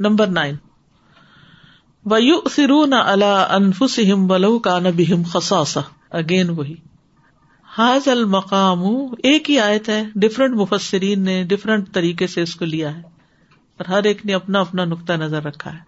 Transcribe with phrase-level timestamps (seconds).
[0.00, 0.54] Number nine
[2.54, 5.80] سرو نہ اللہ ولو کا نبیم خساسا
[6.18, 6.74] اگین وہی
[7.78, 8.82] حاض المقام
[9.30, 13.00] ایک ہی آیت ہے ڈفرنٹ مفسرین نے ڈفرینٹ طریقے سے اس کو لیا ہے
[13.76, 15.78] اور ہر ایک نے اپنا اپنا نقطہ نظر رکھا ہے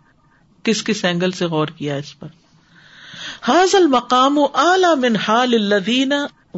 [0.70, 2.26] کس کس اینگل سے غور کیا اس پر
[3.48, 6.12] حاض المقام اعلی من حال الدین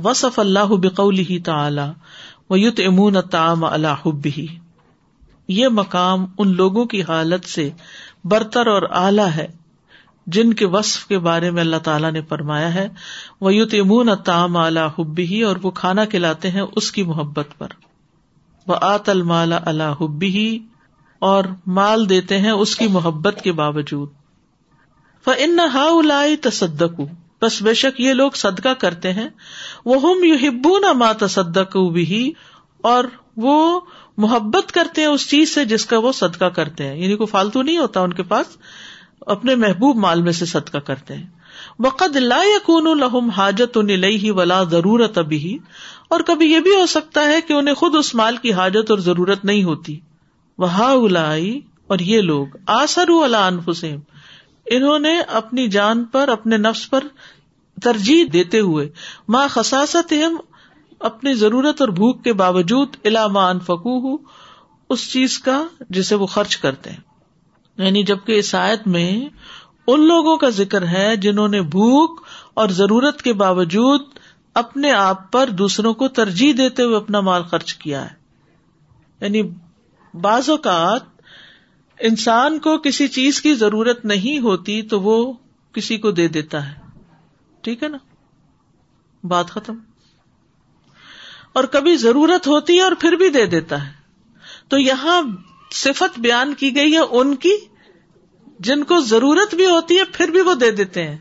[0.04, 0.74] وصف اللہ
[1.30, 1.82] ہی تعلی
[2.50, 4.06] ویت امون تام اللہ
[5.54, 7.68] یہ مقام ان لوگوں کی حالت سے
[8.30, 9.46] برتر اور اعلی ہے
[10.36, 12.86] جن کے وصف کے بارے میں اللہ تعالیٰ نے فرمایا ہے
[13.46, 17.76] وہ یو تمون تام تام ہی اور وہ کھانا کھلاتے ہیں اس کی محبت پر
[18.68, 20.46] وہ آت اللہ ہبی
[21.28, 21.44] اور
[21.76, 24.08] مال دیتے ہیں اس کی محبت کے باوجود
[25.38, 27.00] ان ہا الائی تصدق
[27.42, 29.28] بس بے شک یہ لوگ صدقہ کرتے ہیں
[29.84, 31.10] وہ ہم یو ہبو نہ ما
[31.94, 32.32] بھی
[32.90, 33.04] اور
[33.44, 33.54] وہ
[34.24, 37.62] محبت کرتے ہیں اس چیز سے جس کا وہ صدقہ کرتے ہیں یعنی کوئی فالتو
[37.68, 38.56] نہیں ہوتا ان کے پاس
[39.34, 42.38] اپنے محبوب مال میں سے صدقہ کرتے ہیں وقت لا
[42.74, 43.78] الحم حاجت
[44.40, 45.56] ولا ضرورت ابھی
[46.16, 48.98] اور کبھی یہ بھی ہو سکتا ہے کہ انہیں خود اس مال کی حاجت اور
[49.10, 49.98] ضرورت نہیں ہوتی
[50.64, 51.52] وہ الائی
[51.94, 53.10] اور یہ لوگ آسر
[53.70, 54.00] حسین
[54.78, 57.04] انہوں نے اپنی جان پر اپنے نفس پر
[57.84, 58.88] ترجیح دیتے ہوئے
[59.34, 60.12] ماں خساست
[61.08, 64.16] اپنی ضرورت اور بھوک کے باوجود علامان فکو
[64.94, 65.62] اس چیز کا
[65.98, 69.08] جسے وہ خرچ کرتے ہیں یعنی جبکہ آیت میں
[69.94, 72.20] ان لوگوں کا ذکر ہے جنہوں نے بھوک
[72.62, 74.02] اور ضرورت کے باوجود
[74.60, 78.14] اپنے آپ پر دوسروں کو ترجیح دیتے ہوئے اپنا مال خرچ کیا ہے
[79.24, 79.42] یعنی
[80.22, 81.14] بعض اوقات
[82.10, 85.16] انسان کو کسی چیز کی ضرورت نہیں ہوتی تو وہ
[85.74, 86.74] کسی کو دے دیتا ہے
[87.64, 87.98] ٹھیک ہے نا
[89.28, 89.74] بات ختم
[91.56, 93.92] اور کبھی ضرورت ہوتی ہے اور پھر بھی دے دیتا ہے
[94.72, 95.20] تو یہاں
[95.82, 97.52] صفت بیان کی گئی ہے ان کی
[98.66, 101.16] جن کو ضرورت بھی ہوتی ہے پھر بھی وہ دے دیتے ہیں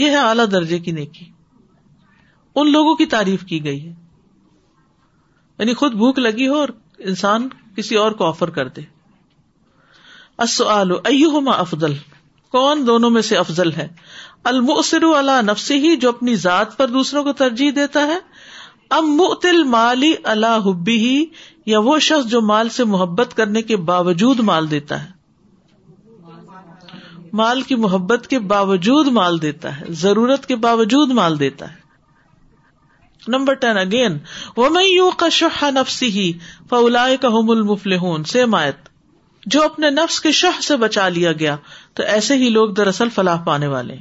[0.00, 1.24] یہ ہے اعلی درجے کی نیکی
[2.60, 3.92] ان لوگوں کی تعریف کی گئی ہے
[5.58, 6.68] یعنی خود بھوک لگی ہو اور
[7.12, 8.82] انسان کسی اور کو آفر کر دے
[10.44, 11.92] او افضل
[12.58, 13.88] کون دونوں میں سے افضل ہے
[14.52, 18.18] المسر اللہ نفسی ہی جو اپنی ذات پر دوسروں کو ترجیح دیتا ہے
[18.96, 21.12] اب متل مالی اللہ حبی ہی
[21.72, 27.74] یا وہ شخص جو مال سے محبت کرنے کے باوجود مال دیتا ہے مال کی
[27.84, 34.18] محبت کے باوجود مال دیتا ہے ضرورت کے باوجود مال دیتا ہے نمبر ٹین اگین
[34.56, 35.08] وہ میں یو
[35.40, 36.10] شہ نفسی
[36.70, 37.92] فلاح کا ہوم المفل
[38.32, 38.78] سے میت
[39.54, 41.54] جو اپنے نفس کے شہ سے بچا لیا گیا
[41.94, 43.96] تو ایسے ہی لوگ دراصل فلاح پانے والے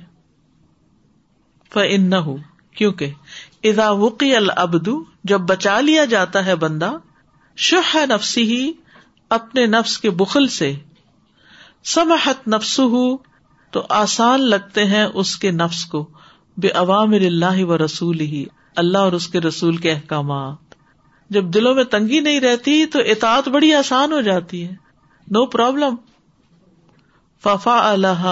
[2.78, 3.12] کیونکہ
[3.70, 4.96] ادا وقی البدو
[5.32, 6.92] جب بچا لیا جاتا ہے بندہ
[7.70, 8.72] شح نفسی ہی
[9.38, 10.74] اپنے نفس کے بخل سے
[11.96, 12.80] سمحت نفس
[13.76, 16.06] تو آسان لگتے ہیں اس کے نفس کو
[16.64, 18.46] بے عوام اللہ و رسول ہی
[18.82, 20.76] اللہ اور اس کے رسول کے احکامات
[21.36, 24.74] جب دلوں میں تنگی نہیں رہتی تو اطاط بڑی آسان ہو جاتی ہے
[25.36, 25.96] نو پرابلم
[27.44, 28.26] ففا اللہ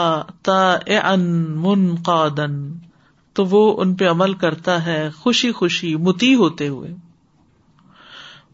[0.47, 0.59] تا
[1.03, 1.25] ان
[1.61, 2.61] من قادن
[3.39, 6.89] تو وہ ان پہ عمل کرتا ہے خوشی خوشی متی ہوتے ہوئے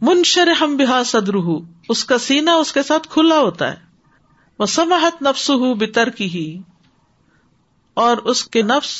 [0.09, 1.01] منشر ہم بہا
[2.09, 3.83] کا سینا اس کے ساتھ کھلا ہوتا ہے
[4.59, 6.45] وہ سماحت نفس ہو بتر کی ہی
[8.03, 8.91] اور اس کے نفس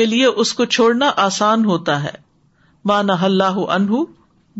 [0.00, 2.12] کے لیے اس کو چھوڑنا آسان ہوتا ہے
[2.92, 4.02] مانا اللہ انہ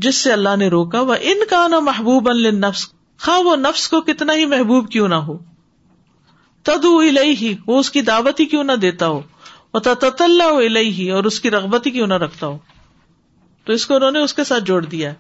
[0.07, 2.87] جس سے اللہ نے روکا وہ ان کا نہ محبوب ان نفس
[3.27, 5.39] خا وہ نفس کو کتنا ہی محبوب کیوں نہ ہو
[6.71, 9.21] تدو ہی لئی ہی وہ اس کی دعوت ہی کیوں نہ دیتا ہو
[9.79, 12.57] اور اس کی رغبت ہی کیوں نہ رکھتا ہو
[13.67, 15.13] تو اس کو انہوں نے اس کے ساتھ جوڑ دیا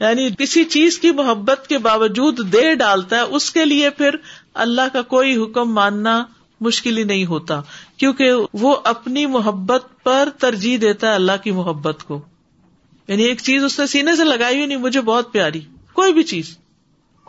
[0.00, 4.16] یعنی کسی چیز کی محبت کے باوجود دے ڈالتا ہے اس کے لیے پھر
[4.64, 6.22] اللہ کا کوئی حکم ماننا
[6.66, 7.60] مشکل ہی نہیں ہوتا
[7.96, 12.20] کیونکہ وہ اپنی محبت پر ترجیح دیتا ہے اللہ کی محبت کو
[13.08, 15.60] یعنی ایک چیز اس نے سینے سے لگائی ہوئی نہیں مجھے بہت پیاری
[16.00, 16.56] کوئی بھی چیز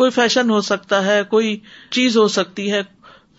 [0.01, 1.55] کوئی فیشن ہو سکتا ہے کوئی
[1.97, 2.81] چیز ہو سکتی ہے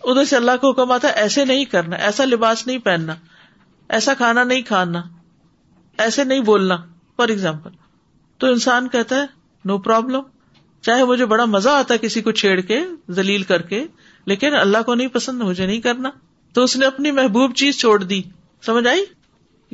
[0.08, 3.14] ادھر سے اللہ کو حکم آتا ہے ایسے نہیں کرنا ایسا لباس نہیں پہننا
[3.98, 5.02] ایسا کھانا نہیں کھانا
[6.04, 6.76] ایسے نہیں بولنا
[7.16, 7.70] فار ایگزامپل
[8.40, 9.24] تو انسان کہتا ہے
[9.70, 10.20] نو پرابلم
[10.88, 12.78] چاہے مجھے بڑا مزہ آتا ہے کسی کو چھیڑ کے
[13.16, 13.82] زلیل کر کے
[14.32, 16.10] لیکن اللہ کو نہیں پسند مجھے نہیں کرنا
[16.54, 18.20] تو اس نے اپنی محبوب چیز چھوڑ دی
[18.66, 19.04] سمجھ آئی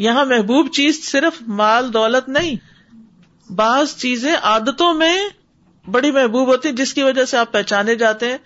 [0.06, 2.56] یہاں محبوب چیز صرف مال دولت نہیں
[3.58, 5.16] بعض چیزیں عادتوں میں
[5.94, 8.38] بڑی محبوب ہوتی ہے جس کی وجہ سے آپ پہچانے جاتے ہیں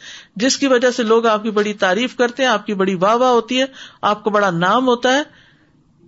[0.42, 3.14] جس کی وجہ سے لوگ آپ کی بڑی تعریف کرتے ہیں آپ کی بڑی واہ
[3.22, 3.64] واہ ہوتی ہے
[4.10, 5.22] آپ کو بڑا نام ہوتا ہے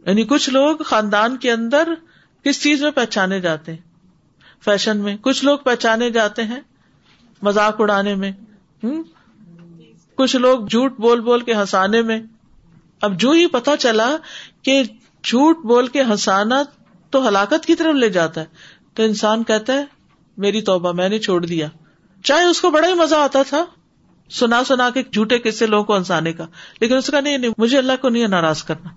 [0.06, 1.92] یعنی کچھ لوگ خاندان کے اندر
[2.44, 3.80] کس چیز میں پہچانے جاتے ہیں
[4.64, 6.60] فیشن میں کچھ لوگ پہچانے جاتے ہیں
[7.46, 8.32] مذاق اڑانے میں
[10.16, 12.20] کچھ لوگ جھوٹ بول بول کے ہنسانے میں
[13.06, 14.10] اب جو ہی پتا چلا
[14.64, 14.82] کہ
[15.24, 16.62] جھوٹ بول کے ہنسانا
[17.10, 18.46] تو ہلاکت کی طرف لے جاتا ہے
[18.94, 19.84] تو انسان کہتا ہے
[20.44, 21.66] میری توبہ میں نے چھوڑ دیا
[22.24, 23.64] چاہے اس کو بڑا ہی مزہ آتا تھا
[24.38, 26.44] سنا سنا کے جھوٹے کسے لوگوں کو انسانے کا
[26.80, 28.90] لیکن اس کا نہیں مجھے اللہ کو نہیں ناراض کرنا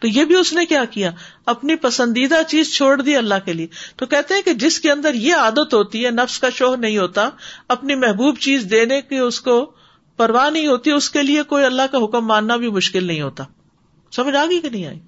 [0.00, 1.10] تو یہ بھی اس نے کیا کیا
[1.52, 3.66] اپنی پسندیدہ چیز چھوڑ دی اللہ کے لیے
[3.96, 6.98] تو کہتے ہیں کہ جس کے اندر یہ عادت ہوتی ہے نفس کا شوہ نہیں
[6.98, 7.28] ہوتا
[7.76, 9.60] اپنی محبوب چیز دینے کی اس کو
[10.16, 13.44] پرواہ نہیں ہوتی اس کے لیے کوئی اللہ کا حکم ماننا بھی مشکل نہیں ہوتا
[14.16, 14.98] سمجھ آ گئی کہ نہیں آئی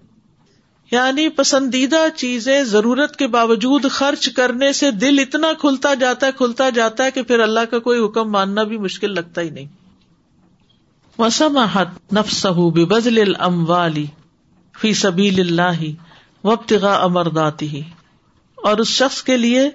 [0.91, 6.69] یعنی پسندیدہ چیزیں ضرورت کے باوجود خرچ کرنے سے دل اتنا کھلتا جاتا ہے کھلتا
[6.75, 9.67] جاتا ہے کہ پھر اللہ کا کوئی حکم ماننا بھی مشکل لگتا ہی نہیں
[12.19, 12.45] نفس
[12.91, 13.23] بزل
[14.81, 14.93] فی
[15.41, 15.85] اللہ
[16.69, 17.81] تغ امر داتی
[18.71, 19.69] اور اس شخص کے لیے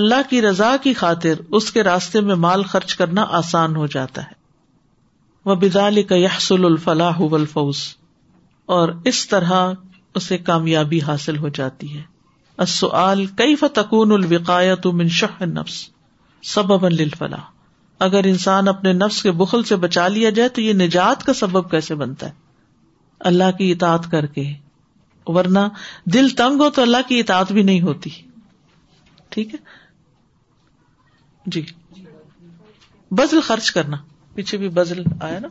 [0.00, 4.22] اللہ کی رضا کی خاطر اس کے راستے میں مال خرچ کرنا آسان ہو جاتا
[4.28, 4.42] ہے
[5.50, 7.86] وہ بدالی کا یحسل الفلاح فلاحوس
[8.78, 9.72] اور اس طرح
[10.18, 12.02] اسے کامیابی حاصل ہو جاتی ہے
[16.48, 16.84] سبب
[18.06, 21.70] اگر انسان اپنے نفس کے بخل سے بچا لیا جائے تو یہ نجات کا سبب
[21.70, 22.32] کیسے بنتا ہے
[23.32, 24.44] اللہ کی اطاعت کر کے
[25.36, 25.58] ورنہ
[26.14, 28.10] دل تنگ ہو تو اللہ کی اطاعت بھی نہیں ہوتی
[29.34, 29.60] ٹھیک ہے
[31.54, 31.62] جی
[33.18, 33.96] بزل خرچ کرنا
[34.34, 35.48] پیچھے بھی بزل آیا نا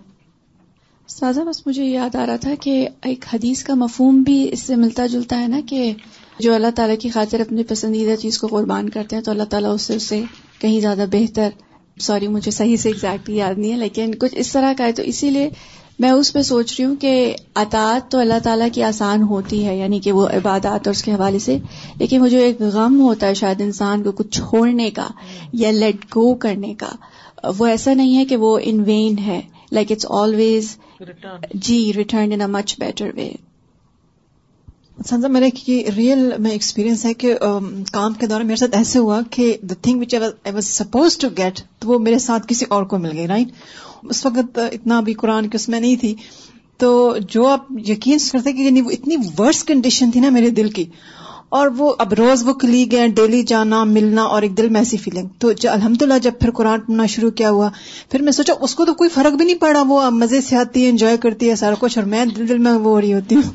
[1.10, 4.76] سازا بس مجھے یاد آ رہا تھا کہ ایک حدیث کا مفہوم بھی اس سے
[4.84, 5.92] ملتا جلتا ہے نا کہ
[6.42, 9.74] جو اللہ تعالیٰ کی خاطر اپنی پسندیدہ چیز کو قربان کرتے ہیں تو اللہ تعالیٰ
[9.74, 10.22] اس سے اسے
[10.60, 11.50] کہیں زیادہ بہتر
[12.02, 15.04] سوری مجھے صحیح سے ایگزیکٹلی یاد نہیں ہے لیکن کچھ اس طرح کا ہے تو
[15.12, 15.50] اسی لیے
[16.00, 17.12] میں اس پہ سوچ رہی ہوں کہ
[17.64, 21.12] اطاعت تو اللہ تعالیٰ کی آسان ہوتی ہے یعنی کہ وہ عبادات اور اس کے
[21.14, 21.58] حوالے سے
[22.00, 25.08] لیکن وہ جو ایک غم ہوتا ہے شاید انسان کو کچھ چھوڑنے کا
[25.66, 26.90] یا لیٹ گو کرنے کا
[27.58, 29.40] وہ ایسا نہیں ہے کہ وہ ان وین ہے
[29.72, 30.76] like it's always
[31.66, 33.30] G return in much better way
[35.08, 35.46] سنزا میرا
[35.96, 37.34] ریئل میں ایکسپیرینس ہے کہ
[37.92, 41.28] کام کے دوران میرے ساتھ ایسے ہوا کہ the thing which I was suppose to
[41.38, 43.48] get تو وہ میرے ساتھ کسی اور کو مل گئی رائٹ
[44.14, 46.14] اس وقت اتنا بھی قرآن کی اس میں نہیں تھی
[46.80, 46.90] تو
[47.30, 50.86] جو آپ یقین کرتے یعنی وہ اتنی ورس کنڈیشن تھی نا میرے دل کی
[51.58, 54.98] اور وہ اب روز وہ کلی گئے ڈیلی جانا ملنا اور ایک دل میں ایسی
[54.98, 57.68] فیلنگ تو الحمد للہ جب پھر قرآن پڑھنا شروع کیا ہوا
[58.12, 60.84] پھر میں سوچا اس کو تو کوئی فرق بھی نہیں پڑا وہ مزے سے آتی
[60.84, 63.36] ہے انجوائے کرتی ہے سارا کچھ اور میں دل دل میں وہ ہو رہی ہوتی
[63.36, 63.52] ہوں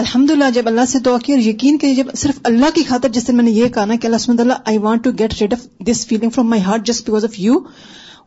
[0.00, 3.08] الحمد للہ جب اللہ سے دعا کی اور یقین کہ جب صرف اللہ کی خاطر
[3.14, 5.40] جس دن میں نے یہ کہا نا کہ اللہ سمد اللہ I want to get
[5.40, 7.58] rid of this feeling from my heart just because of you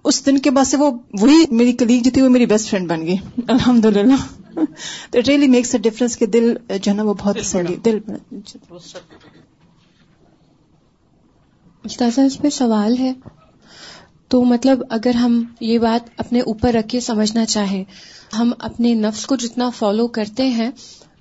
[0.10, 0.90] اس دن کے بعد سے وہ
[1.22, 3.16] وہی میری کلیگ جو تھی وہ میری بیسٹ فرینڈ بن گئی
[3.56, 4.16] الحمد للہ
[5.12, 7.38] تو اٹ میکس اے ڈفرنس دل دل جو ہے نا وہ بہت
[12.28, 13.12] اس پہ سوال ہے
[14.30, 17.84] تو مطلب اگر ہم یہ بات اپنے اوپر رکھ کے سمجھنا چاہیں
[18.38, 20.70] ہم اپنے نفس کو جتنا فالو کرتے ہیں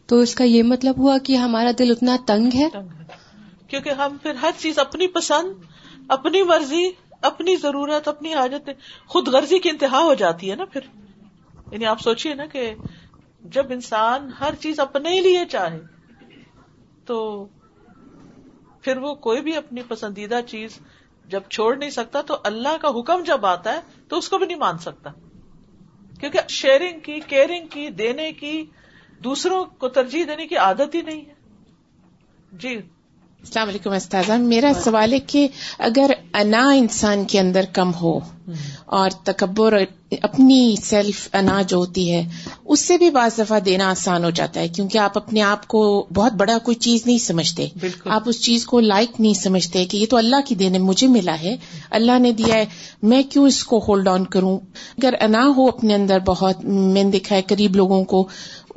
[0.08, 4.34] تو اس کا یہ مطلب ہوا کہ ہمارا دل اتنا تنگ ہے کیونکہ ہم پھر
[4.42, 5.64] ہر چیز اپنی پسند
[6.18, 6.84] اپنی مرضی
[7.28, 8.68] اپنی ضرورت اپنی حاجت
[9.14, 10.80] خود غرضی کی انتہا ہو جاتی ہے نا پھر
[11.70, 12.72] یعنی آپ سوچیے نا کہ
[13.56, 15.78] جب انسان ہر چیز اپنے لیے چاہے
[17.06, 17.18] تو
[18.82, 20.78] پھر وہ کوئی بھی اپنی پسندیدہ چیز
[21.34, 24.46] جب چھوڑ نہیں سکتا تو اللہ کا حکم جب آتا ہے تو اس کو بھی
[24.46, 25.10] نہیں مان سکتا
[26.20, 28.54] کیونکہ شیئرنگ کی کیئرنگ کی دینے کی
[29.24, 32.76] دوسروں کو ترجیح دینے کی عادت ہی نہیں ہے جی
[33.44, 35.46] السلام علیکم استاذہ میرا سوال ہے کہ
[35.86, 38.12] اگر انا انسان کے اندر کم ہو
[38.98, 39.74] اور تکبر
[40.28, 42.22] اپنی سیلف انا جو ہوتی ہے
[42.74, 45.82] اس سے بھی بعض دفعہ دینا آسان ہو جاتا ہے کیونکہ آپ اپنے آپ کو
[46.14, 47.66] بہت بڑا کوئی چیز نہیں سمجھتے
[48.18, 51.36] آپ اس چیز کو لائک نہیں سمجھتے کہ یہ تو اللہ کی دینے مجھے ملا
[51.42, 51.56] ہے
[52.00, 52.64] اللہ نے دیا ہے
[53.12, 54.56] میں کیوں اس کو ہولڈ آن کروں
[54.98, 58.26] اگر انا ہو اپنے اندر بہت میں نے دیکھا ہے قریب لوگوں کو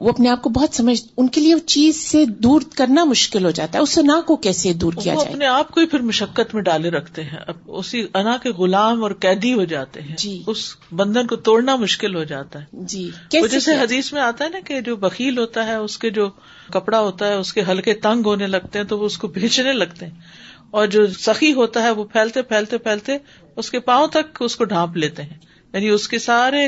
[0.03, 3.51] وہ اپنے آپ کو بہت سمجھ ان کے لیے چیز سے دور کرنا مشکل ہو
[3.59, 6.53] جاتا ہے اس انا کو کیسے دور کیا جائے اپنے آپ کو ہی پھر مشقت
[6.55, 10.33] میں ڈالے رکھتے ہیں اب اسی انا کے غلام اور قیدی ہو جاتے ہیں جی
[10.53, 10.65] اس
[11.03, 14.81] بندھن کو توڑنا مشکل ہو جاتا ہے جی جیسے حدیث میں آتا ہے نا کہ
[14.89, 16.29] جو بکیل ہوتا ہے اس کے جو
[16.73, 19.73] کپڑا ہوتا ہے اس کے ہلکے تنگ ہونے لگتے ہیں تو وہ اس کو بھیجنے
[19.73, 20.45] لگتے ہیں
[20.81, 23.17] اور جو سخی ہوتا ہے وہ پھیلتے پھیلتے پھیلتے
[23.63, 25.37] اس کے پاؤں تک اس کو ڈھانپ لیتے ہیں
[25.73, 26.67] یعنی اس کے سارے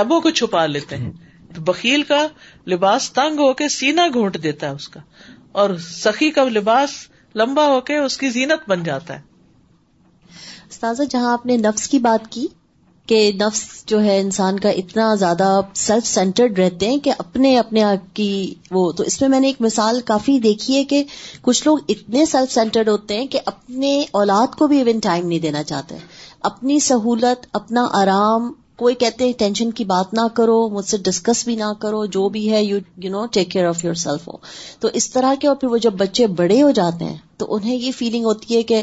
[0.00, 1.12] ایبوں کو چھپا لیتے ہیں
[1.64, 2.26] بکیل کا
[2.70, 5.00] لباس تنگ ہو کے سینا گھونٹ دیتا ہے اس کا
[5.60, 6.90] اور سخی کا لباس
[7.40, 9.24] لمبا ہو کے اس کی زینت بن جاتا ہے
[11.10, 12.46] جہاں آپ نے نفس کی بات کی
[13.08, 15.48] کہ نفس جو ہے انسان کا اتنا زیادہ
[15.82, 18.28] سیلف سینٹرڈ رہتے ہیں کہ اپنے اپنے آپ کی
[18.70, 21.02] وہ تو اس میں میں نے ایک مثال کافی دیکھی ہے کہ
[21.42, 25.38] کچھ لوگ اتنے سیلف سینٹرڈ ہوتے ہیں کہ اپنے اولاد کو بھی ایون ٹائم نہیں
[25.46, 25.98] دینا چاہتے
[26.50, 31.44] اپنی سہولت اپنا آرام کوئی کہتے ہیں ٹینشن کی بات نہ کرو مجھ سے ڈسکس
[31.44, 34.36] بھی نہ کرو جو بھی ہے you you know take care of yourself ہو
[34.80, 37.74] تو اس طرح کے اور پھر وہ جب بچے بڑے ہو جاتے ہیں تو انہیں
[37.76, 38.82] یہ فیلنگ ہوتی ہے کہ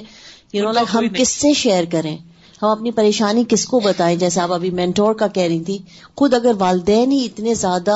[0.54, 2.16] یو نو لائک ہم کس سے شیئر کریں
[2.63, 5.77] ہم اپنی پریشانی کس کو بتائیں جیسے آپ ابھی مینٹور کا کہہ رہی تھی
[6.17, 7.96] خود اگر والدین ہی اتنے زیادہ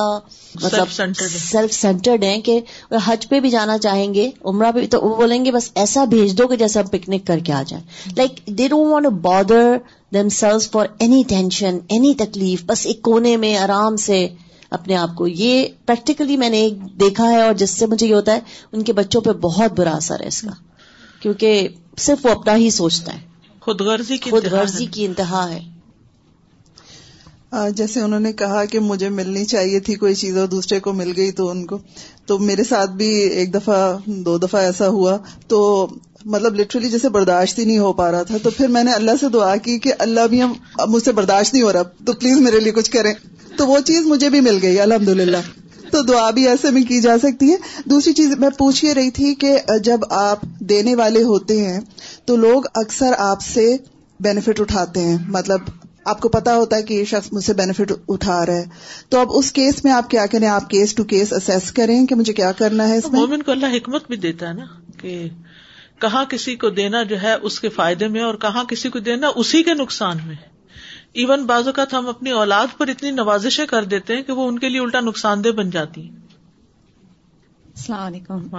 [0.62, 2.58] مطلب سیلف سینٹرڈ ہیں کہ
[3.04, 6.04] حج پہ بھی جانا چاہیں گے عمرہ پہ بھی تو وہ بولیں گے بس ایسا
[6.10, 7.84] بھیج دو کہ جیسے ہم پکنک کر کے آ جائیں
[8.18, 13.36] like they don't want a them selves for any tension any تکلیف بس ایک کونے
[13.44, 14.26] میں آرام سے
[14.78, 18.14] اپنے آپ کو یہ پریکٹیکلی میں نے ایک دیکھا ہے اور جس سے مجھے یہ
[18.14, 18.40] ہوتا ہے
[18.72, 20.50] ان کے بچوں پہ بہت برا اثر ہے اس کا
[21.22, 21.68] کیونکہ
[22.06, 23.26] صرف وہ اپنا ہی سوچتا ہے
[23.68, 25.58] خود غرضی کی خود غرضی کی انتہا ہے
[27.76, 31.10] جیسے انہوں نے کہا کہ مجھے ملنی چاہیے تھی کوئی چیز اور دوسرے کو مل
[31.16, 31.76] گئی تو ان کو
[32.26, 33.08] تو میرے ساتھ بھی
[33.42, 33.78] ایک دفعہ
[34.28, 35.14] دو دفعہ ایسا ہوا
[35.52, 35.58] تو
[36.34, 39.14] مطلب لٹرلی جیسے برداشت ہی نہیں ہو پا رہا تھا تو پھر میں نے اللہ
[39.20, 40.38] سے دعا کی کہ اللہ بھی
[40.94, 43.12] مجھ سے برداشت نہیں ہو رہا تو پلیز میرے لیے کچھ کریں
[43.58, 45.42] تو وہ چیز مجھے بھی مل گئی الحمد للہ
[45.90, 47.56] تو دعا بھی ایسے میں کی جا سکتی ہے
[47.90, 51.80] دوسری چیز میں پوچھ یہ رہی تھی کہ جب آپ دینے والے ہوتے ہیں
[52.26, 53.66] تو لوگ اکثر آپ سے
[54.26, 55.68] بینیفٹ اٹھاتے ہیں مطلب
[56.12, 58.64] آپ کو پتا ہوتا ہے کہ یہ شخص مجھ سے بینیفٹ اٹھا رہا ہے
[59.14, 62.14] تو اب اس کیس میں آپ کیا کریں آپ کیس ٹو کیس اسیس کریں کہ
[62.20, 64.64] مجھے کیا کرنا ہے مومن کو اللہ حکمت بھی دیتا ہے نا
[65.00, 65.18] کہ
[66.00, 69.30] کہاں کسی کو دینا جو ہے اس کے فائدے میں اور کہاں کسی کو دینا
[69.44, 70.34] اسی کے نقصان میں
[71.20, 74.58] ایون بعض اوقات ہم اپنی اولاد پر اتنی نوازشیں کر دیتے ہیں کہ وہ ان
[74.58, 76.16] کے لیے الٹا نقصان دہ بن جاتی ہیں
[77.74, 78.54] السلام علیکم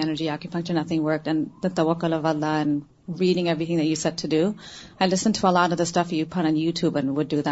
[0.52, 1.32] function nothing work the
[1.64, 2.64] the توکل اللہ
[3.20, 4.50] reading every thing you you you set to to do
[5.00, 5.32] do listen
[5.82, 7.48] stuff fun tube with that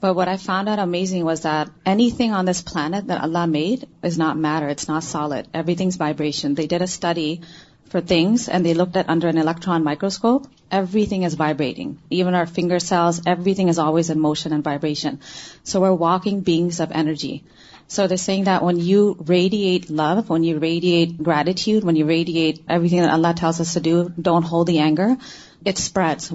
[0.00, 3.86] But what I found out amazing was that anything on this planet that Allah made
[4.02, 4.68] is not matter.
[4.68, 5.46] It's not solid.
[5.54, 6.54] Everything's vibration.
[6.54, 7.40] They did a study
[7.88, 10.48] for things, and they looked at under an electron microscope.
[10.70, 11.98] Everything is vibrating.
[12.10, 15.20] Even our finger cells, everything is always in motion and vibration.
[15.62, 17.44] So we're walking beings of energy.
[17.86, 22.62] So they're saying that when you radiate love, when you radiate gratitude, when you radiate
[22.68, 25.16] everything that Allah tells us to do, don't hold the anger,
[25.64, 26.32] it spreads.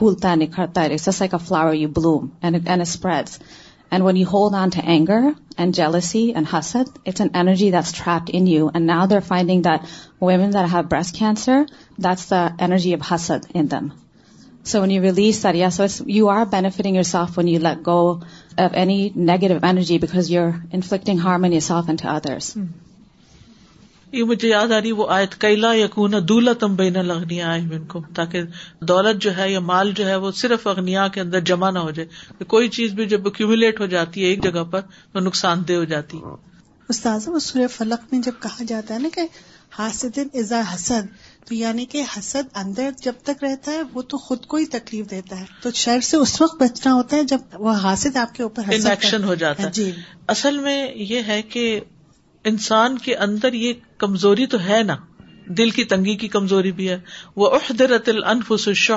[0.00, 4.68] پھولتا ہے ہے نکھرتا پھول تاری flower you bloom and and when you hold on
[4.74, 5.26] to anger
[5.56, 9.62] and jealousy and ہسد it's an energy that's dust in you and now they're finding
[9.68, 9.80] that
[10.22, 11.62] women they're have breast cancer
[12.04, 13.88] that's the energy of ہسد in them
[14.70, 16.44] so when you will less lifting you are
[16.94, 17.98] your self when you let go
[18.62, 18.98] of any
[19.32, 21.20] negative energy because you are انکٹنگ
[21.52, 22.56] your self and to others
[24.12, 28.00] یہ مجھے یاد آ رہی وہ آیت کیلا یقون کونا تم بین نہ آئے کو
[28.14, 28.42] تاکہ
[28.88, 31.90] دولت جو ہے یا مال جو ہے وہ صرف اغنیا کے اندر جمع نہ ہو
[31.98, 34.80] جائے کوئی چیز بھی جب اکیومولیٹ ہو جاتی ہے ایک جگہ پر
[35.12, 36.34] تو نقصان دہ ہو جاتی ہے
[36.94, 37.28] استاذ
[37.76, 39.26] فلق میں جب کہا جاتا ہے نا کہ
[39.78, 41.06] حاسد ازا حسد
[41.48, 45.10] تو یعنی کہ حسد اندر جب تک رہتا ہے وہ تو خود کو ہی تکلیف
[45.10, 48.42] دیتا ہے تو شہر سے اس وقت بچنا ہوتا ہے جب وہ حاسد آپ کے
[48.42, 48.72] اوپر
[49.24, 49.90] ہو جاتا ہے جی
[50.36, 50.78] اصل میں
[51.14, 51.64] یہ ہے کہ
[52.48, 54.96] انسان کے اندر یہ کمزوری تو ہے نا
[55.58, 56.98] دل کی تنگی کی کمزوری بھی ہے
[57.36, 58.96] وہ عہد رت الخص شوہ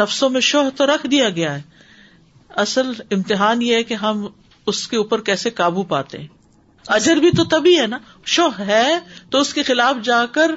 [0.00, 1.60] نفسوں میں شوہ تو رکھ دیا گیا ہے
[2.62, 4.26] اصل امتحان یہ ہے کہ ہم
[4.72, 6.26] اس کے اوپر کیسے قابو پاتے ہیں
[6.96, 7.98] اجر بھی تو تبھی ہے نا
[8.36, 8.84] شوہ ہے
[9.30, 10.50] تو اس کے خلاف جا کر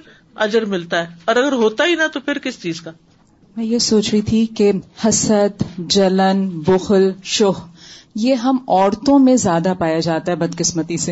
[0.45, 2.91] اجر ملتا ہے اور اگر ہوتا ہی نا تو پھر کس چیز کا
[3.55, 4.71] میں یہ سوچ رہی تھی کہ
[5.07, 5.63] حسد
[5.95, 7.67] جلن بخل شوہ
[8.25, 11.11] یہ ہم عورتوں میں زیادہ پایا جاتا ہے بدقسمتی سے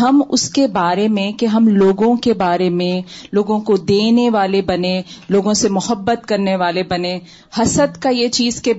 [0.00, 3.00] ہم اس کے بارے میں کہ ہم لوگوں کے بارے میں
[3.32, 5.00] لوگوں کو دینے والے بنے
[5.36, 7.18] لوگوں سے محبت کرنے والے بنے
[7.60, 8.72] حسد کا یہ چیز کہ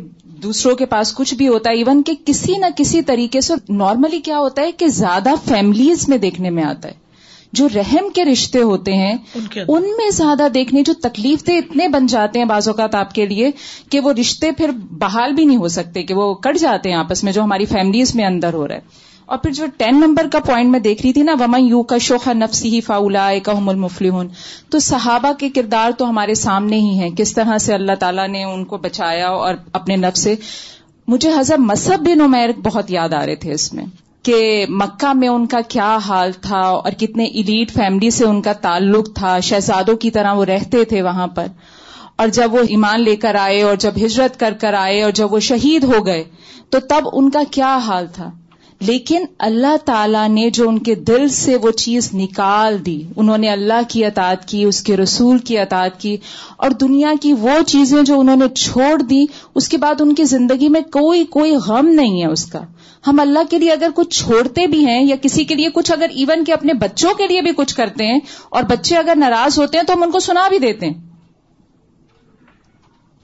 [0.43, 4.19] دوسروں کے پاس کچھ بھی ہوتا ہے ایون کہ کسی نہ کسی طریقے سے نارملی
[4.25, 7.07] کیا ہوتا ہے کہ زیادہ فیملیز میں دیکھنے میں آتا ہے
[7.57, 9.13] جو رحم کے رشتے ہوتے ہیں
[9.67, 13.25] ان میں زیادہ دیکھنے جو تکلیف دے اتنے بن جاتے ہیں بعض اوقات آپ کے
[13.27, 13.49] لیے
[13.91, 17.23] کہ وہ رشتے پھر بحال بھی نہیں ہو سکتے کہ وہ کٹ جاتے ہیں آپس
[17.23, 20.39] میں جو ہماری فیملیز میں اندر ہو رہا ہے اور پھر جو ٹین نمبر کا
[20.45, 24.09] پوائنٹ میں دیکھ رہی تھی نا وما یو کا شوخا نفسی فاؤلا کا کام المفلی
[24.71, 28.43] تو صحابہ کے کردار تو ہمارے سامنے ہی ہیں کس طرح سے اللہ تعالیٰ نے
[28.43, 30.33] ان کو بچایا اور اپنے نف سے
[31.15, 33.85] مجھے حضرت مذہب بن عمیر بہت یاد آ رہے تھے اس میں
[34.29, 34.39] کہ
[34.79, 39.15] مکہ میں ان کا کیا حال تھا اور کتنے ایلیٹ فیملی سے ان کا تعلق
[39.19, 41.47] تھا شہزادوں کی طرح وہ رہتے تھے وہاں پر
[42.21, 45.33] اور جب وہ ایمان لے کر آئے اور جب ہجرت کر کر آئے اور جب
[45.33, 46.23] وہ شہید ہو گئے
[46.71, 48.29] تو تب ان کا کیا حال تھا
[48.87, 53.49] لیکن اللہ تعالی نے جو ان کے دل سے وہ چیز نکال دی انہوں نے
[53.51, 56.15] اللہ کی اطاعت کی اس کے رسول کی اطاعت کی
[56.67, 59.23] اور دنیا کی وہ چیزیں جو انہوں نے چھوڑ دی
[59.61, 62.59] اس کے بعد ان کی زندگی میں کوئی کوئی غم نہیں ہے اس کا
[63.07, 66.09] ہم اللہ کے لیے اگر کچھ چھوڑتے بھی ہیں یا کسی کے لیے کچھ اگر
[66.15, 68.19] ایون کہ اپنے بچوں کے لیے بھی کچھ کرتے ہیں
[68.49, 70.93] اور بچے اگر ناراض ہوتے ہیں تو ہم ان کو سنا بھی دیتے ہیں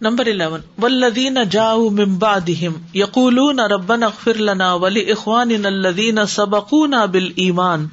[0.04, 3.38] نمبر الیون ولدین جاؤ ممبادم یقول
[3.74, 7.86] ربن اخر لنا ولی اخوان الدین سبقونا بل ایمان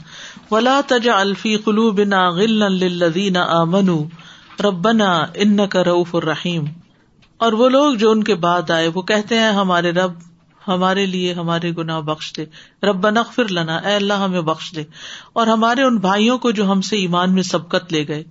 [0.50, 2.64] ولا تجا الفی قلو بنا غل
[3.02, 3.90] لدین امن
[4.66, 5.12] ربنا
[5.44, 6.64] ان کا روف الرحیم
[7.44, 10.16] اور وہ لوگ جو ان کے بعد آئے وہ کہتے ہیں ہمارے رب
[10.68, 12.44] ہمارے لیے ہمارے گنا بخش دے
[12.90, 14.85] رب نقفر لنا اے اللہ ہمیں بخش دے
[15.40, 18.23] اور ہمارے ان بھائیوں کو جو ہم سے ایمان میں سبقت لے گئے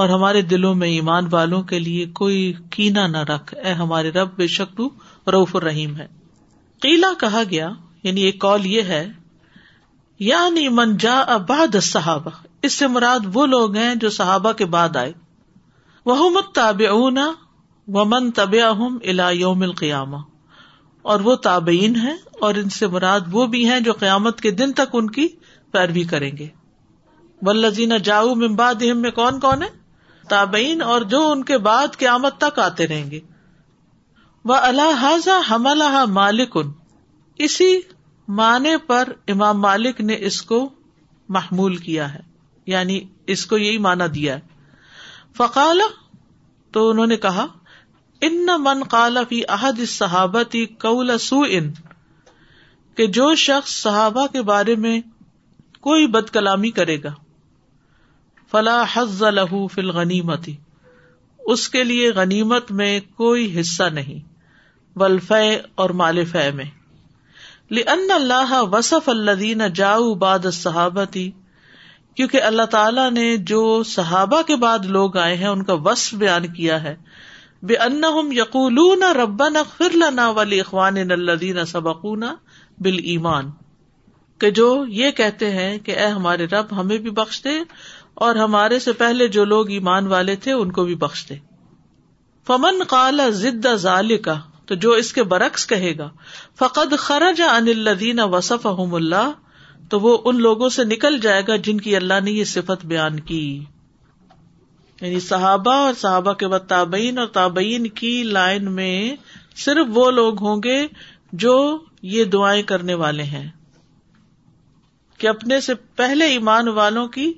[0.00, 4.30] اور ہمارے دلوں میں ایمان والوں کے لیے کوئی کینا نہ رکھ اے ہمارے رب
[4.36, 4.88] بے شک تو
[5.32, 6.06] روف الرحیم ہے
[6.86, 7.68] قیلا کہا گیا
[8.04, 9.06] یعنی ایک کال یہ ہے
[10.26, 12.30] یعنی من جا اباد صحابہ
[12.68, 15.12] اس سے مراد وہ لوگ ہیں جو صحابہ کے بعد آئے
[16.12, 16.58] وہ مت
[16.90, 17.24] اونا
[17.96, 20.18] و من طب اہم الا یوم القیاما
[21.14, 22.14] اور وہ تابعین ہے
[22.46, 25.26] اور ان سے مراد وہ بھی ہیں جو قیامت کے دن تک ان کی
[25.72, 26.48] پیروی کریں گے
[27.46, 29.74] ولزین جاؤ ممباد میں کون کون ہے
[30.28, 33.20] تابعین اور جو ان کے بعد قیامت تک آتے رہیں گے
[34.50, 36.70] وہ اللہ مالک ان
[37.46, 37.74] اسی
[38.40, 40.58] معنی پر امام مالک نے اس کو
[41.36, 42.20] محمول کیا ہے
[42.72, 43.00] یعنی
[43.34, 45.80] اس کو یہی مانا دیا ہے فقال
[46.76, 47.46] تو انہوں نے کہا
[48.28, 48.82] ان من
[49.28, 50.56] فی احد صحابت
[52.98, 55.00] کہ جو شخص صحابہ کے بارے میں
[55.88, 57.12] کوئی بد کلامی کرے گا
[58.56, 60.52] فلا حز لہو فل غنیمتی
[61.54, 64.20] اس کے لیے غنیمت میں کوئی حصہ نہیں
[65.02, 65.32] ولف
[65.82, 66.64] اور مال فے میں
[67.78, 71.30] لن اللہ وصف الدین جاؤ باد صحابتی
[72.18, 73.60] کیونکہ اللہ تعالیٰ نے جو
[73.92, 76.94] صحابہ کے بعد لوگ آئے ہیں ان کا وصف بیان کیا ہے
[77.70, 82.34] بے ان یقول نہ ربا نہ فرلنا ولی اخوان الدین سبقونا
[82.86, 83.50] بال ایمان
[84.40, 84.70] کہ جو
[85.00, 87.56] یہ کہتے ہیں کہ اے ہمارے رب ہمیں بھی بخش دے
[88.24, 91.34] اور ہمارے سے پہلے جو لوگ ایمان والے تھے ان کو بھی بخش دے
[92.46, 93.66] فمن کالا ضد
[94.24, 94.34] کا
[94.70, 96.08] تو جو اس کے برعکس کہے گا
[96.58, 99.32] فقد خرج ان الدین اللہ
[99.90, 103.20] تو وہ ان لوگوں سے نکل جائے گا جن کی اللہ نے یہ صفت بیان
[103.30, 103.42] کی
[105.00, 108.92] یعنی صحابہ اور صحابہ کے بعد تابئین اور تابعین کی لائن میں
[109.64, 110.78] صرف وہ لوگ ہوں گے
[111.44, 111.54] جو
[112.14, 113.48] یہ دعائیں کرنے والے ہیں
[115.18, 117.32] کہ اپنے سے پہلے ایمان والوں کی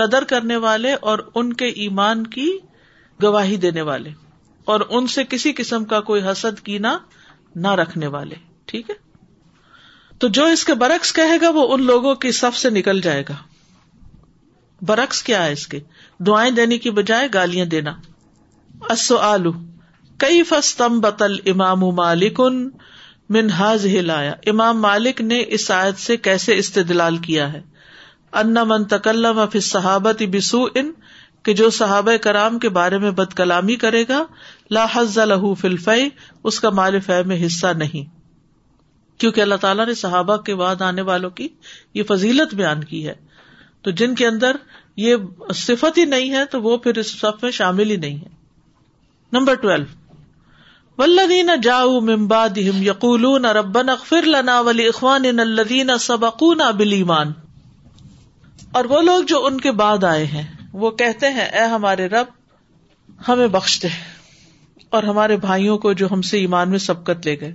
[0.00, 2.48] قدر کرنے والے اور ان کے ایمان کی
[3.22, 4.10] گواہی دینے والے
[4.74, 6.96] اور ان سے کسی قسم کا کوئی حسد کینا
[7.66, 8.36] نہ رکھنے والے
[8.72, 8.94] ٹھیک ہے
[10.22, 13.22] تو جو اس کے برعکس کہے گا وہ ان لوگوں کی سب سے نکل جائے
[13.28, 13.34] گا
[14.90, 15.80] برعکس کیا ہے اس کے
[16.26, 17.92] دعائیں دینے کی بجائے گالیاں دینا
[18.96, 19.46] السؤال
[20.24, 22.40] کئی فص بتل امام مالک
[23.36, 27.60] منہاز ہلایا امام مالک نے اس آیت سے کیسے استدلال کیا ہے
[28.42, 30.90] ان من تکلم اف صحابت بسو ان
[31.46, 34.22] کہ جو صحابۂ کرام کے بارے میں بد کلامی کرے گا
[34.92, 35.88] حز لہ فلف
[36.50, 38.08] اس کا مال فہ میں حصہ نہیں
[39.22, 41.48] کیونکہ اللہ تعالیٰ نے صحابہ کے بعد آنے والوں کی
[41.98, 43.14] یہ فضیلت بیان کی ہے
[43.86, 44.56] تو جن کے اندر
[45.04, 49.38] یہ صفت ہی نہیں ہے تو وہ پھر اس سب میں شامل ہی نہیں ہے
[49.38, 52.58] نمبر ٹویلو ولدین جاؤ ممباد
[52.98, 55.40] اک فرنا ولی اخوان
[56.78, 57.32] بلیمان
[58.78, 60.42] اور وہ لوگ جو ان کے بعد آئے ہیں
[60.84, 62.30] وہ کہتے ہیں اے ہمارے رب
[63.26, 63.88] ہمیں بخش دے
[64.96, 67.52] اور ہمارے بھائیوں کو جو ہم سے ایمان میں سبقت لے گئے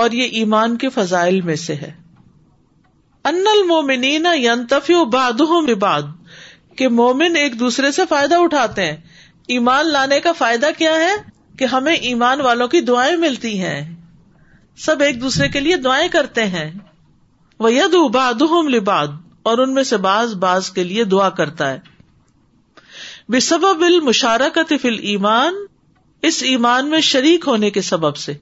[0.00, 1.90] اور یہ ایمان کے فضائل میں سے ہے
[3.24, 5.40] ان انل مومنیفیو باد
[6.78, 8.96] کے مومن ایک دوسرے سے فائدہ اٹھاتے ہیں
[9.56, 11.12] ایمان لانے کا فائدہ کیا ہے
[11.58, 13.80] کہ ہمیں ایمان والوں کی دعائیں ملتی ہیں
[14.86, 16.70] سب ایک دوسرے کے لیے دعائیں کرتے ہیں
[17.64, 17.94] وہ ید
[18.74, 19.12] لباد
[19.50, 21.78] اور ان میں سے باز باز کے لیے دعا کرتا ہے
[23.32, 25.54] بے سبب المشارکت فل ایمان
[26.28, 28.32] اس ایمان میں شریک ہونے کے سبب سے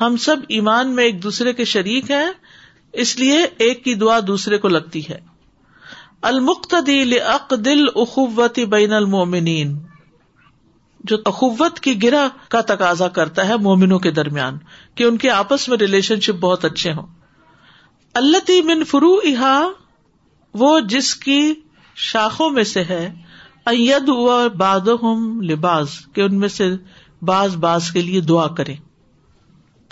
[0.00, 2.28] ہم سب ایمان میں ایک دوسرے کے شریک ہیں
[3.04, 3.38] اس لیے
[3.68, 5.18] ایک کی دعا دوسرے کو لگتی ہے
[6.32, 7.84] المخت دق دل
[8.74, 9.76] بین المومنین
[11.10, 14.58] جو اخوت کی گرہ کا تقاضا کرتا ہے مومنوں کے درمیان
[14.94, 17.16] کہ ان کے آپس میں ریلیشن شپ بہت اچھے ہوں
[18.18, 18.70] اللہ
[19.30, 19.56] احا
[20.62, 21.40] وہ جس کی
[22.04, 23.02] شاخوں میں سے ہے
[24.62, 24.88] باد
[25.50, 26.68] لباس ان میں سے
[27.30, 28.74] باز باز کے لیے دعا کرے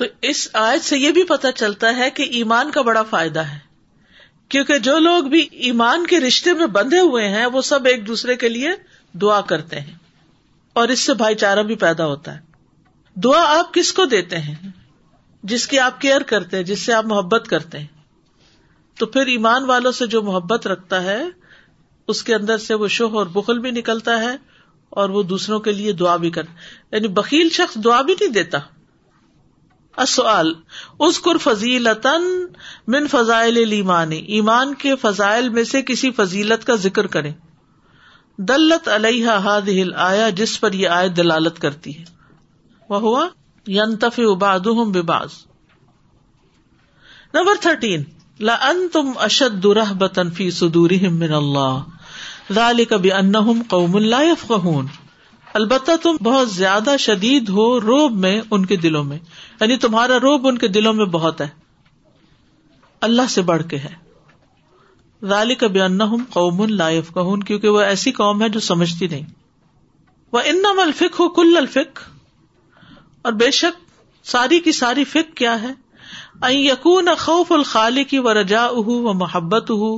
[0.00, 3.58] تو اس آیت سے یہ بھی پتا چلتا ہے کہ ایمان کا بڑا فائدہ ہے
[4.54, 8.36] کیونکہ جو لوگ بھی ایمان کے رشتے میں بندھے ہوئے ہیں وہ سب ایک دوسرے
[8.44, 8.72] کے لیے
[9.24, 9.94] دعا کرتے ہیں
[10.80, 14.54] اور اس سے بھائی چارہ بھی پیدا ہوتا ہے دعا آپ کس کو دیتے ہیں
[15.52, 17.94] جس کی آپ کیئر کرتے ہیں جس سے آپ محبت کرتے ہیں
[18.98, 21.18] تو پھر ایمان والوں سے جو محبت رکھتا ہے
[22.12, 24.34] اس کے اندر سے وہ شوہ اور بخل بھی نکلتا ہے
[25.02, 26.46] اور وہ دوسروں کے لیے دعا بھی کر
[26.92, 28.58] یعنی بکیل شخص دعا بھی نہیں دیتا
[30.04, 31.18] اس
[33.10, 33.58] فضائل
[34.16, 37.30] ایمان کے فضائل میں سے کسی فضیلت کا ذکر کرے
[38.50, 42.04] دلت علیہ ہاد ہل آیا جس پر یہ آئے دلالت کرتی ہے
[42.90, 43.26] وہ ہوا
[44.32, 45.38] اباد بباز
[47.34, 48.04] نمبر تھرٹین
[48.44, 49.66] لن تم اشد
[50.00, 50.98] بتنفی سدوری
[51.34, 51.82] اللہ
[52.54, 53.10] ذالی کبھی
[53.68, 54.52] قوم اللہ
[55.60, 59.18] البتہ تم بہت زیادہ شدید ہو روب میں ان کے دلوں میں
[59.60, 61.46] یعنی تمہارا روب ان کے دلوں میں بہت ہے
[63.08, 63.94] اللہ سے بڑھ کے ہے
[65.28, 65.98] ذالی کبھی ان
[66.32, 67.00] قوم اللہ
[67.46, 69.22] کیونکہ وہ ایسی قوم ہے جو سمجھتی نہیں
[70.32, 71.98] وہ ان الفک ہو کل الفک
[73.28, 73.80] اور بے شک
[74.34, 75.72] ساری کی ساری فک کیا ہے
[76.52, 79.90] یقون خوف الخال کی و رجا اہ و محبت ہُو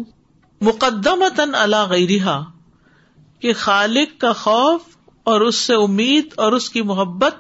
[0.67, 1.53] مقدم تن
[1.91, 2.43] گئی رہا
[3.41, 4.97] کہ خالق کا خوف
[5.31, 7.35] اور اس سے امید اور اس کی محبت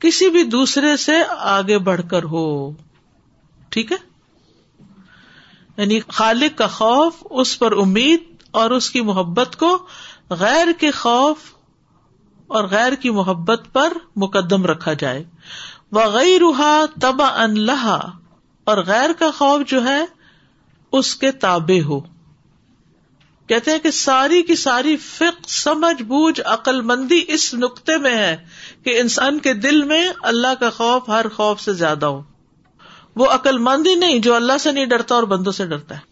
[0.00, 1.16] کسی بھی دوسرے سے
[1.54, 2.44] آگے بڑھ کر ہو
[3.74, 3.96] ٹھیک ہے
[5.76, 9.76] یعنی خالق کا خوف اس پر امید اور اس کی محبت کو
[10.40, 11.52] غیر کے خوف
[12.56, 15.24] اور غیر کی محبت پر مقدم رکھا جائے
[15.96, 16.72] واغ روحا
[17.02, 17.98] تبا ان لہا
[18.70, 20.00] اور غیر کا خوف جو ہے
[21.00, 21.98] اس کے تابے ہو
[23.52, 28.36] کہتے ہیں کہ ساری کی ساری فک سمجھ بوجھ عقل مندی اس نقطے میں ہے
[28.84, 32.22] کہ انسان کے دل میں اللہ کا خوف ہر خوف سے زیادہ ہو
[33.22, 36.06] وہ عقل ہی نہیں جو اللہ سے نہیں ڈرتا اور بندوں سے ڈرتا ہے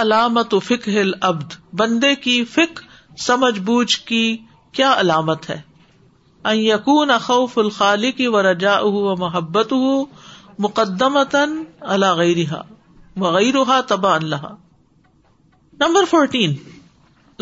[0.00, 2.80] علامت فک ہل ابد بندے کی فک
[3.28, 4.24] سمجھ بوجھ کی
[4.80, 5.60] کیا علامت ہے
[6.50, 7.58] ان یقون خوف
[8.16, 9.92] کی و رجا و محبت ہو
[10.64, 11.52] مقدمتاً
[11.96, 12.62] اللہ غیرہ
[13.24, 14.46] وغیرہ تبا اللہ
[15.80, 16.54] نمبر فورٹین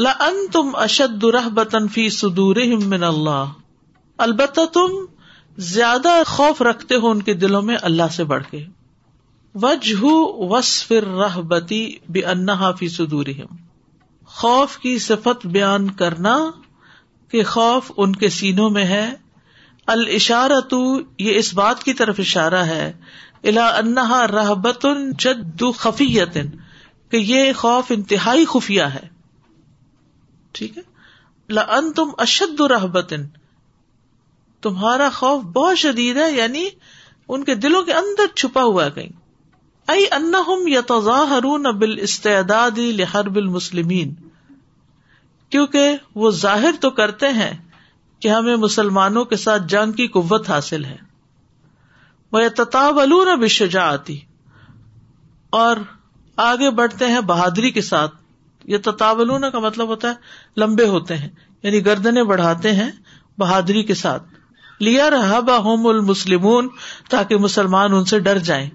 [0.06, 2.56] لن تم اشد رح بتن فی صدور
[2.92, 3.52] من اللہ
[4.26, 4.96] البتہ تم
[5.72, 8.64] زیادہ خوف رکھتے ہو ان کے دلوں میں اللہ سے بڑھ کے
[9.62, 10.00] وجہ
[10.50, 11.82] وصف رح بتی
[12.16, 13.26] بے انحافی صدور
[14.40, 16.36] خوف کی صفت بیان کرنا
[17.30, 19.04] کہ خوف ان کے سینوں میں ہے
[19.94, 20.78] الشارہ تو
[21.26, 22.90] یہ اس بات کی طرف اشارہ ہے
[23.50, 24.86] الا انہا رحبت
[25.24, 26.36] جد خفیت
[27.10, 29.06] کہ یہ خوف انتہائی خفیہ ہے
[30.58, 30.82] ٹھیک ہے
[31.96, 33.14] تم اشد رحبت
[34.62, 36.64] تمہارا خوف بہت شدید ہے یعنی
[37.34, 38.88] ان کے دلوں کے اندر چھپا ہوا
[39.94, 40.04] ائی
[40.72, 44.14] یتظاہرون بالاستعداد لحرب المسلمین
[45.50, 47.50] کیونکہ وہ ظاہر تو کرتے ہیں
[48.22, 50.96] کہ ہمیں مسلمانوں کے ساتھ جنگ کی قوت حاصل ہے
[52.32, 54.18] وہ تتاب الونا بھی آتی
[55.60, 55.76] اور
[56.50, 58.14] آگے بڑھتے ہیں بہادری کے ساتھ
[58.74, 59.20] یہ تتاب
[59.52, 61.28] کا مطلب ہوتا ہے لمبے ہوتے ہیں
[61.62, 62.90] یعنی گردنے بڑھاتے ہیں
[63.38, 64.28] بہادری کے ساتھ
[64.88, 65.08] لیا
[65.64, 66.46] ہوم المسلم
[67.14, 68.68] تاکہ مسلمان ان سے ڈر جائیں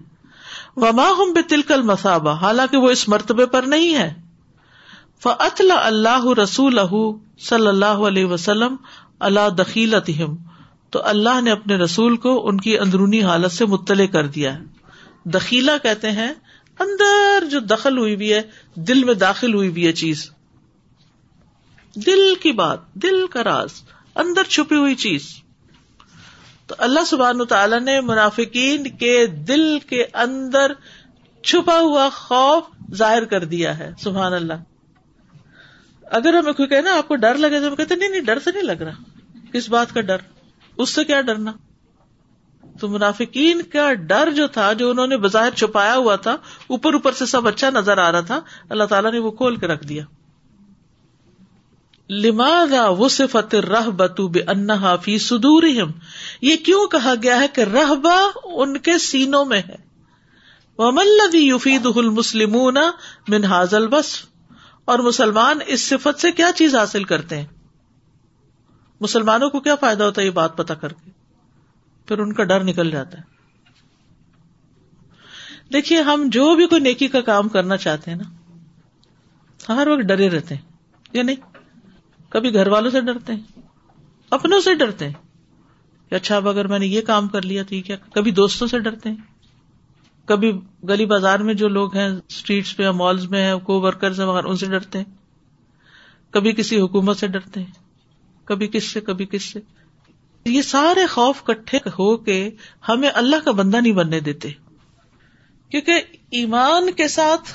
[0.84, 4.10] وما ہوں بے تلکل مسابا حالانکہ وہ اس مرتبے پر نہیں ہے
[5.26, 6.78] فعت اللہ رسول
[7.44, 8.76] صلی اللہ علیہ وسلم
[9.30, 9.96] اللہ
[10.96, 15.30] تو اللہ نے اپنے رسول کو ان کی اندرونی حالت سے مطلع کر دیا ہے
[15.38, 16.28] دخیلا کہتے ہیں
[16.86, 18.42] اندر جو دخل ہوئی بھی ہے
[18.92, 20.22] دل میں داخل ہوئی بھی ہے چیز
[22.06, 23.82] دل کی بات دل کا راز
[24.26, 25.28] اندر چھپی ہوئی چیز
[26.68, 29.14] تو اللہ سبحان تعالیٰ نے منافقین کے
[29.48, 30.74] دل کے اندر
[31.50, 34.64] چھپا ہوا خوف ظاہر کر دیا ہے سبحان اللہ
[36.18, 38.52] اگر ہمیں کوئی کہنا آپ کو ڈر لگے تو ہم کہتے نہیں نہیں ڈر سے
[38.52, 40.22] نہیں لگ رہا کس بات کا ڈر
[40.84, 41.52] اس سے کیا ڈرنا
[42.80, 46.32] تو منافقین کا ڈر جو تھا جو انہوں نے بظاہر چھپایا ہوا تھا
[46.76, 48.40] اوپر اوپر سے سب اچھا نظر آ رہا تھا
[48.70, 50.04] اللہ تعالیٰ نے وہ کھول کے رکھ دیا
[52.26, 58.18] لماذا وصفت الرحبت بانها في صدورهم یہ کیوں کہا گیا ہے کہ رہبہ
[58.66, 59.80] ان کے سینوں میں ہے
[60.84, 62.80] وما الذي يفيده المسلمون
[63.36, 64.22] من هذا الوصف
[64.94, 67.46] اور مسلمان اس صفت سے کیا چیز حاصل کرتے ہیں
[69.02, 71.12] مسلمانوں کو کیا فائدہ ہوتا ہے یہ بات پتا کر کے
[72.08, 73.24] پھر ان کا ڈر نکل جاتا ہے
[75.74, 80.30] دیکھیے ہم جو بھی کوئی نیکی کا کام کرنا چاہتے ہیں نا ہر وقت ڈرے
[80.30, 80.62] رہتے ہیں
[81.14, 81.54] یا نہیں
[82.32, 83.62] کبھی گھر والوں سے ڈرتے ہیں
[84.38, 85.24] اپنوں سے ڈرتے ہیں
[86.16, 88.80] اچھا اب اگر میں نے یہ کام کر لیا تو یہ کیا کبھی دوستوں سے
[88.80, 89.18] ڈرتے ہیں
[90.28, 90.52] کبھی
[90.90, 94.28] گلی بازار میں جو لوگ ہیں اسٹریٹس پہ یا مالز میں ہیں کو ورکرز ہیں
[94.44, 97.84] ان سے ڈرتے ہیں کبھی کسی حکومت سے ڈرتے ہیں
[98.52, 99.60] کبھی کس سے کبھی کس سے
[100.46, 102.38] یہ سارے خوف کٹھے ہو کے
[102.90, 104.50] ہمیں اللہ کا بندہ نہیں بننے دیتے
[105.72, 106.02] کیونکہ
[106.40, 107.54] ایمان کے ساتھ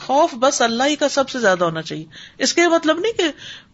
[0.00, 2.04] خوف بس اللہ ہی کا سب سے زیادہ ہونا چاہیے
[2.46, 3.26] اس کے مطلب نہیں کہ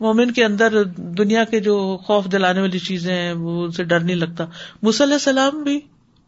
[0.07, 0.83] مومن کے اندر
[1.21, 1.77] دنیا کے جو
[2.07, 4.47] خوف دلانے والی چیزیں ہیں وہ ان سے ڈر نہیں لگتا
[4.91, 5.81] مصلی السلام بھی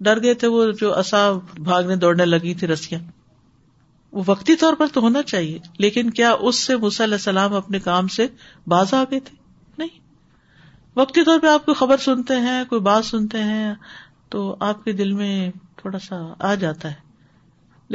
[0.04, 1.20] ڈر گئے تھے وہ جو اصا
[1.68, 3.00] بھاگنے دوڑنے لگی تھی رسیاں
[4.16, 7.78] وہ وقتی طور پر تو ہونا چاہیے لیکن کیا اس سے مس علیہ السلام اپنے
[7.86, 8.26] کام سے
[8.74, 9.36] باز آ گئے تھے
[9.82, 10.02] نہیں
[11.02, 13.72] وقتی طور پہ آپ کو خبر سنتے ہیں کوئی بات سنتے ہیں
[14.34, 15.32] تو آپ کے دل میں
[15.80, 16.18] تھوڑا سا
[16.50, 17.02] آ جاتا ہے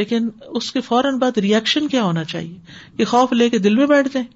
[0.01, 0.27] لیکن
[0.59, 4.07] اس کے فوراً بعد ریئیکشن کیا ہونا چاہیے کہ خوف لے کے دل میں بیٹھ
[4.13, 4.27] جائیں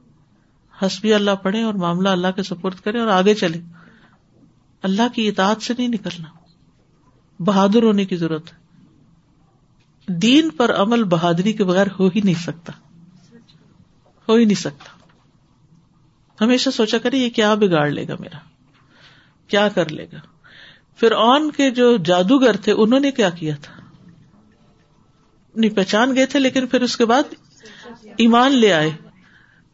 [0.82, 3.60] ہسبی اللہ پڑھے اور معاملہ اللہ کے سپرد کرے اور آگے چلے
[4.92, 6.32] اللہ کی اطاعت سے نہیں نکلنا
[7.46, 12.74] بہادر ہونے کی ضرورت ہے دین پر عمل بہادری کے بغیر ہو ہی نہیں سکتا
[14.30, 14.92] ہو ہی نہیں سکتا
[16.44, 18.38] ہمیشہ سوچا کرے یہ کیا بگاڑ لے گا میرا
[19.54, 20.20] کیا کر لے گا
[21.02, 26.40] پھر آن کے جو جادوگر تھے انہوں نے کیا کیا تھا نہیں پہچان گئے تھے
[26.40, 27.34] لیکن پھر اس کے بعد
[28.26, 28.92] ایمان لے آئے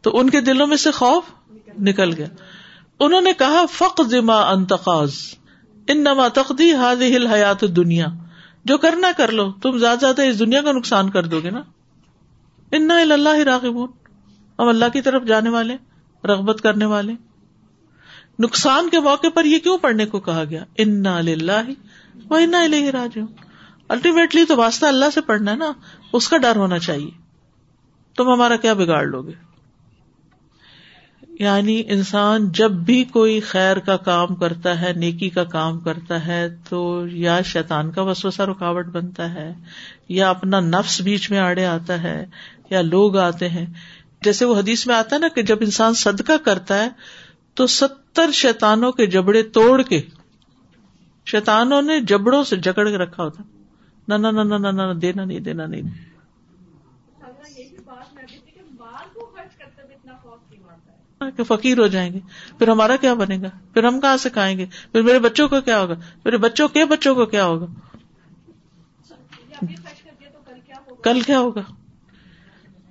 [0.06, 1.30] تو ان کے دلوں میں سے خوف
[1.90, 2.26] نکل گیا
[3.06, 5.18] انہوں نے کہا فخ انتقاز
[5.92, 8.06] ان تخدی ہل حیات دنیا
[8.70, 11.62] جو کرنا کر لو تم زیادہ زیادہ اس دنیا کا نقصان کر دو گے نا
[12.78, 13.78] ان اللہ راغب
[14.58, 15.76] ہم اللہ کی طرف جانے والے
[16.28, 17.12] رغبت کرنے والے
[18.42, 23.26] نقصان کے موقع پر یہ کیوں پڑھنے کو کہا گیا ان اللہ اللہ راج ہوں
[23.94, 25.70] الٹیمیٹلی تو واسطہ اللہ سے پڑھنا ہے نا
[26.18, 27.10] اس کا ڈر ہونا چاہیے
[28.16, 29.32] تم ہمارا کیا بگاڑ لو گے
[31.44, 36.40] یعنی انسان جب بھی کوئی خیر کا کام کرتا ہے نیکی کا کام کرتا ہے
[36.68, 36.80] تو
[37.20, 39.52] یا شیتان کا وسوسہ رکاوٹ بنتا ہے
[40.16, 42.16] یا اپنا نفس بیچ میں آڑے آتا ہے
[42.70, 43.64] یا لوگ آتے ہیں
[44.24, 46.88] جیسے وہ حدیث میں آتا ہے نا کہ جب انسان صدقہ کرتا ہے
[47.60, 50.00] تو ستر شیتانوں کے جبڑے توڑ کے
[51.32, 55.88] شیتانوں نے جبڑوں سے جکڑ کے رکھا ہوتا نہ دینا نہیں دینا نہیں
[61.36, 62.18] کہ فقیر ہو جائیں گے
[62.58, 65.60] پھر ہمارا کیا بنے گا پھر ہم کہاں سے کھائیں گے پھر میرے بچوں کو
[65.64, 67.66] کیا ہوگا میرے بچوں کے بچوں کو کیا ہوگا
[71.04, 71.62] کل کیا ہوگا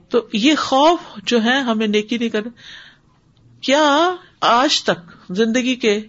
[0.09, 2.49] تو یہ خوف جو ہے ہمیں نیکی نہیں کرنا
[3.65, 3.83] کیا
[4.51, 5.99] آج تک زندگی کے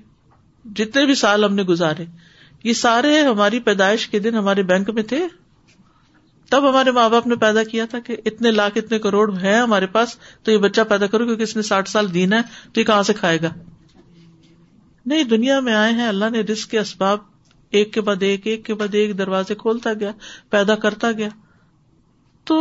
[0.77, 2.05] جتنے بھی سال ہم نے گزارے
[2.65, 5.27] یہ سارے ہماری پیدائش کے دن ہمارے بینک میں تھے
[6.51, 9.87] تب ہمارے ماں باپ نے پیدا کیا تھا کہ اتنے لاکھ اتنے کروڑ ہے ہمارے
[9.97, 12.87] پاس تو یہ بچہ پیدا کرو کیونکہ اس نے ساٹھ سال دینا ہے تو یہ
[12.87, 13.51] کہاں سے کھائے گا
[15.13, 17.19] نہیں دنیا میں آئے ہیں اللہ نے رسک کے اسباب
[17.79, 20.11] ایک کے بعد ایک ایک کے بعد ایک دروازے کھولتا گیا
[20.51, 21.29] پیدا کرتا گیا
[22.51, 22.59] تو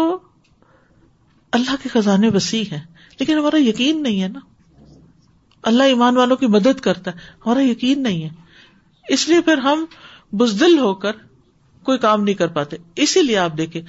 [1.60, 2.82] اللہ کے خزانے وسیع ہیں
[3.20, 4.40] لیکن ہمارا یقین نہیں ہے نا
[5.70, 9.84] اللہ ایمان والوں کی مدد کرتا ہے ہمارا یقین نہیں ہے اس لیے پھر ہم
[10.40, 11.28] بزدل ہو کر
[11.90, 13.82] کوئی کام نہیں کر پاتے اسی لیے آپ دیکھیں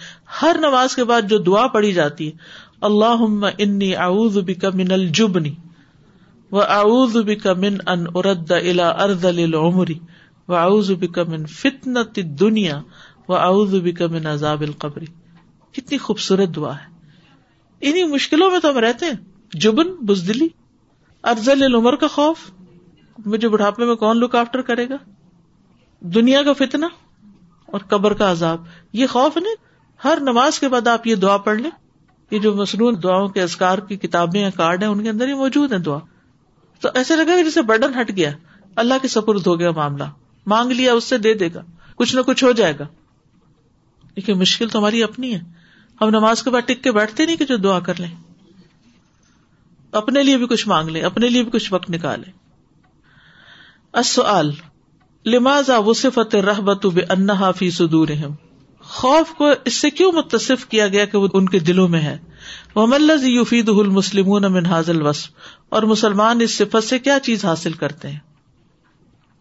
[0.43, 3.25] ہر نماز کے بعد جو دعا پڑی جاتی ہے اللہ
[3.65, 5.51] انی اعوذ بک من الجبنی
[6.59, 9.99] و اعوذ بک من ان ارد الى ارض للعمری
[10.53, 12.79] و اعوذ بک من فتنت الدنیا
[13.29, 15.05] و اعوذ بک من عذاب القبر
[15.79, 20.49] کتنی خوبصورت دعا ہے انہی مشکلوں میں تو ہم رہتے ہیں جبن بزدلی
[21.35, 22.49] ارزل العمر کا خوف
[23.37, 24.97] مجھے بڑھاپے میں کون لک آفٹر کرے گا
[26.19, 26.87] دنیا کا فتنہ
[27.73, 28.65] اور قبر کا عذاب
[28.99, 29.55] یہ خوف نہیں
[30.05, 31.71] ہر نماز کے بعد آپ یہ دعا پڑھ لیں
[32.31, 35.79] یہ جو کے دعا کی کتابیں یا کارڈ ہیں ان کے اندر ہی موجود ہیں
[35.89, 35.99] دعا
[36.81, 38.31] تو ایسے لگا کہ جسے برڈن ہٹ گیا
[38.85, 40.05] اللہ کے سپرد ہو گیا معاملہ
[40.55, 41.63] مانگ لیا اس سے دے دے گا
[41.97, 42.87] کچھ نہ کچھ ہو جائے گا
[44.17, 45.41] لیکن مشکل تو ہماری اپنی ہے
[46.01, 48.09] ہم نماز کے بعد ٹک کے بیٹھتے نہیں کہ جو دعا کر لیں
[50.03, 52.31] اپنے لیے بھی کچھ مانگ لیں اپنے لیے بھی کچھ وقت نکالیں
[55.27, 55.71] لماز
[58.93, 62.17] خوف کو اس سے کیوں متصف کیا گیا کہ وہ ان کے دلوں میں ہے
[65.69, 68.19] اور مسلمان اس صفت سے کیا چیز حاصل کرتے ہیں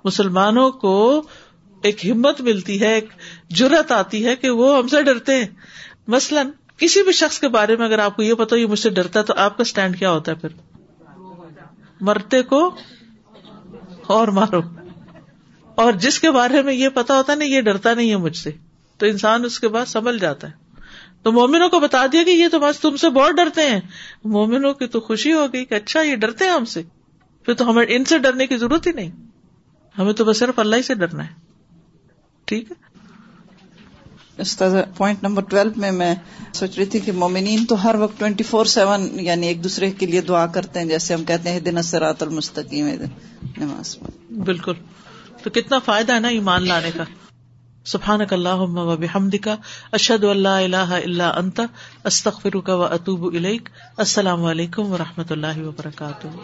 [0.06, 0.94] مسلمانوں کو
[1.90, 3.10] ایک ہمت ملتی ہے ایک
[3.62, 5.48] جرت آتی ہے کہ وہ ہم سے ڈرتے ہیں
[6.18, 6.50] مثلاً
[6.84, 9.20] کسی بھی شخص کے بارے میں اگر آپ کو یہ پتا یہ مجھ سے ڈرتا
[9.20, 11.14] ہے تو آپ کا اسٹینڈ کیا ہوتا ہے پھر
[12.12, 12.64] مرتے کو
[14.18, 14.62] اور مارو
[15.82, 18.36] اور جس کے بارے میں یہ پتا ہوتا ہے نا یہ ڈرتا نہیں ہے مجھ
[18.38, 18.52] سے
[19.02, 20.82] تو انسان اس کے بعد سمجھ جاتا ہے
[21.28, 23.80] تو مومنوں کو بتا دیا کہ یہ تو بس تم سے بہت ڈرتے ہیں
[24.34, 26.82] مومنوں کی تو خوشی ہو گئی کہ اچھا یہ ڈرتے ہیں ہم سے
[27.46, 29.10] پھر تو ہمیں ان سے ڈرنے کی ضرورت ہی نہیں
[30.00, 31.34] ہمیں تو بس صرف اللہ ہی سے ڈرنا ہے
[32.54, 32.88] ٹھیک ہے
[34.44, 36.14] اس طرح پوائنٹ نمبر ٹویلو میں میں
[36.62, 40.06] سوچ رہی تھی کہ مومنین تو ہر وقت ٹوئنٹی فور سیون یعنی ایک دوسرے کے
[40.14, 42.88] لیے دعا کرتے ہیں جیسے ہم کہتے ہیں دن اثرات المستقیم
[43.58, 43.98] نماز
[44.52, 44.86] بالکل
[45.44, 47.04] تو کتنا فائدہ ہے نا ایمان لانے کا
[47.92, 48.96] سفان اک اللہ و
[49.44, 49.56] کا
[50.00, 51.62] اشد اللہ اللہ اللہ انت
[52.12, 56.36] استخ کا و اطوب السلام علیکم و رحمۃ اللہ وبرکاتہ